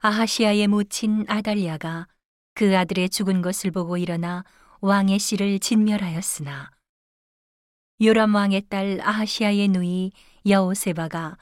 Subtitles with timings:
[0.00, 2.06] 아하시아의 모친 아달랴가
[2.54, 4.44] 그 아들의 죽은 것을 보고 일어나
[4.80, 6.70] 왕의 씨를 진멸하였으나
[8.02, 10.12] 요람 왕의 딸 아하시아의 누이
[10.46, 11.36] 여호세바가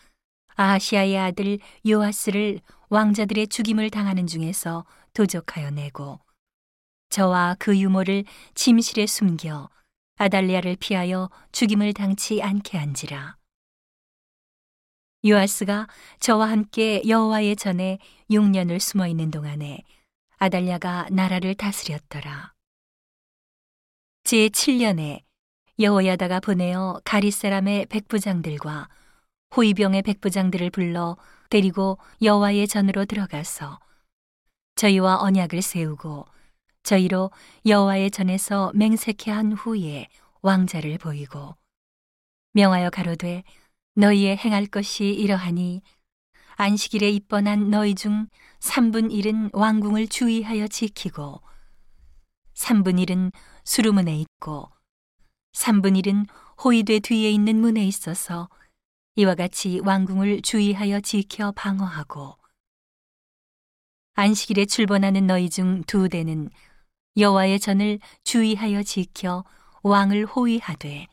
[0.54, 6.20] 아하시아의 아들 요아스를 왕자들의 죽임을 당하는 중에서 도적하여 내고
[7.10, 9.68] 저와 그 유모를 침실에 숨겨
[10.16, 13.36] 아달리아를 피하여 죽임을 당치 않게 한지라.
[15.27, 15.88] 요아스가
[16.20, 17.98] 저와 함께 여호와의 전에
[18.30, 19.83] 6년을 숨어 있는 동안에
[20.39, 22.53] 아달랴가 나라를 다스렸더라.
[24.25, 25.23] 제 7년에
[25.79, 28.89] 여호야다가 보내어 가리 사람의 백부장들과
[29.57, 31.17] 호위병의 백부장들을 불러
[31.51, 33.79] 데리고 여호와의 전으로 들어가서
[34.77, 36.27] 저희와 언약을 세우고
[36.83, 37.31] 저희로
[37.65, 40.09] 여호와의 전에서 맹세케 한 후에
[40.43, 41.56] 왕자를 보이고
[42.53, 43.43] 명하여 가로되
[43.96, 45.82] 너희의 행할 것이 이러하니
[46.56, 48.28] 안식일에 입번한 너희 중
[48.60, 51.41] 3분 1은 왕궁을 주의하여 지키고
[52.55, 53.33] 3분 1은
[53.64, 54.70] 수루문에 있고
[55.53, 56.27] 3분 1은
[56.62, 58.48] 호위대 뒤에 있는 문에 있어서
[59.16, 62.36] 이와 같이 왕궁을 주의하여 지켜 방어하고
[64.14, 66.50] 안식일에 출번하는 너희 중 두 대는
[67.16, 69.44] 여호와의 전을 주의하여 지켜
[69.83, 71.06] 왕을 호위하되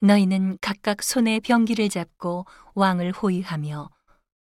[0.00, 3.90] 너희는 각각 손에 병기를 잡고 왕을 호위하며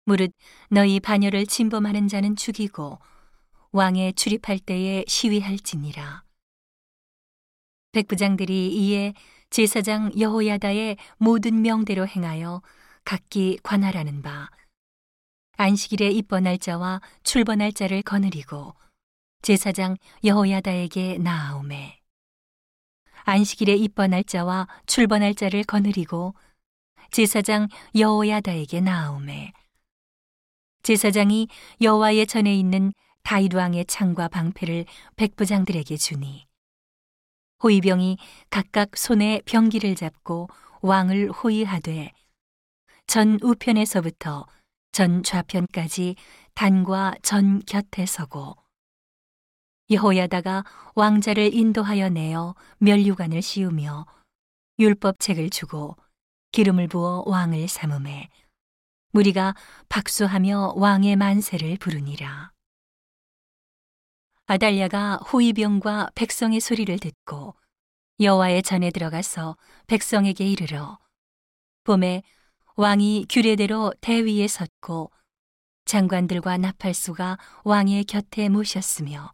[0.06, 0.32] 무릇
[0.70, 3.00] 너희 반열을 침범하는 자는 죽이고
[3.72, 6.24] 왕에 출입할 때에 시위할지니라.
[7.92, 9.14] 백부장들이 이에
[9.50, 12.62] 제사장 여호야다의 모든 명대로 행하여
[13.04, 14.50] 각기 관할하는 바
[15.58, 18.76] 안식일에 입번할 자와 출번할 자를 거느리고
[19.42, 22.05] 제사장 여호야다에게 나아오매
[23.26, 26.36] 안식일에 입번할 자와 출번할 자를 거느리고
[27.12, 29.52] 제사장 여호야다에게 나아오매.
[30.84, 31.48] 제사장이
[31.82, 36.46] 여호와의 전에 있는 다윗 왕의 창과 방패를 백부장들에게 주니
[37.64, 38.18] 호위병이
[38.52, 40.48] 각각 손에 병기를 잡고
[40.82, 42.12] 왕을 호위하되
[43.08, 44.46] 전 우편에서부터
[44.92, 46.16] 전 좌편까지
[46.54, 48.56] 단과 전 곁에 서고
[49.90, 50.64] 여호야다가
[50.96, 54.08] 왕자를 인도하여 내어 멸류관을 씌우며
[54.80, 55.96] 율법책을 주고
[56.52, 58.30] 기름을 부어 왕을 삼음해
[59.12, 59.54] 무리가
[59.88, 62.52] 박수하며 왕의 만세를 부르니라.
[64.48, 67.56] 아달랴가 호위병과 백성의 소리를 듣고
[68.20, 69.56] 여호와의 전에 들어가서
[69.88, 70.98] 백성에게 이르러
[71.84, 72.24] 봄에
[72.76, 75.12] 왕이 규례대로 대위에 섰고
[75.86, 79.32] 장관들과 나팔수가 왕의 곁에 모셨으며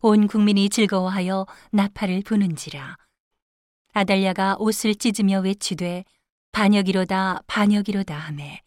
[0.00, 2.96] 온 국민이 즐거워하여 나팔을 부는지라.
[3.92, 6.04] 아달랴가 옷을 찢으며 외치되
[6.52, 8.62] 반역이로다 반역이로다 하매.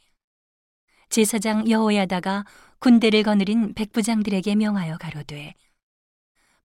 [1.10, 2.46] 제사장 여호야다가
[2.80, 5.54] 군대를 거느린 백부장들에게 명하여 가로되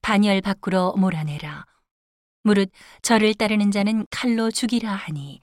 [0.03, 1.67] 반열 밖으로 몰아내라.
[2.43, 2.71] 무릇
[3.03, 5.43] 저를 따르는 자는 칼로 죽이라 하니.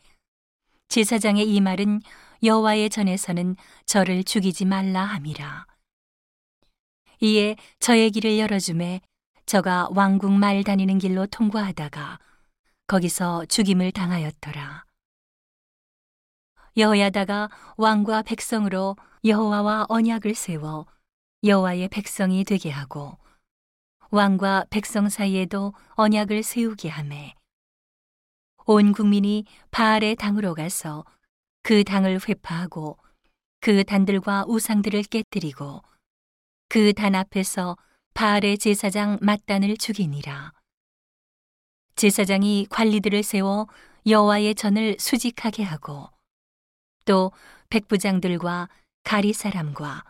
[0.87, 2.01] 제사장의 이 말은
[2.43, 3.55] 여호와의 전에서는
[3.85, 5.65] 저를 죽이지 말라 함이라.
[7.21, 9.01] 이에 저의 길을 열어주매
[9.45, 12.19] 저가 왕궁 말 다니는 길로 통과하다가
[12.87, 14.85] 거기서 죽임을 당하였더라.
[16.75, 18.95] 여호야다가 왕과 백성으로
[19.25, 20.87] 여호와와 언약을 세워
[21.43, 23.17] 여호와의 백성이 되게 하고
[24.09, 27.35] 왕과 백성 사이에도 언약을 세우게 하매
[28.65, 31.05] 온 국민이 바알의 당으로 가서
[31.61, 32.97] 그 당을 회파하고
[33.59, 35.83] 그 단들과 우상들을 깨뜨리고
[36.69, 37.77] 그 단 앞에서
[38.13, 40.53] 바알의 제사장 mat단을 죽이니라.
[41.95, 43.67] 제사장이 관리들을 세워
[44.05, 46.09] 여호와의 전을 수직하게 하고
[47.05, 47.31] 또
[47.69, 48.69] 백부장들과
[49.03, 50.03] 가리 사람과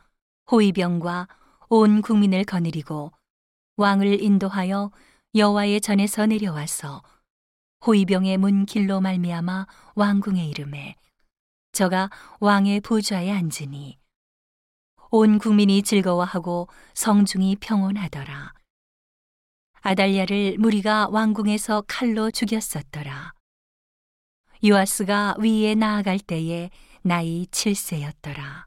[0.51, 1.27] 호위병과
[1.69, 3.13] 온 국민을 거느리고
[3.77, 4.91] 왕을 인도하여
[5.35, 7.01] 여호와의 전에서 내려와서
[7.85, 9.65] 호위병의 문 길로 말미암아
[9.95, 10.95] 왕궁에 이름에
[11.71, 12.09] 저가
[12.39, 13.97] 왕의 보좌에 앉으니
[15.15, 18.51] 온 국민이 즐거워하고 성중이 평온하더라.
[19.81, 23.31] 아달랴를 무리가 왕궁에서 칼로 죽였었더라.
[24.65, 26.71] 요아스가 위에 나아갈 때에
[27.03, 28.65] 나이 7세였더라.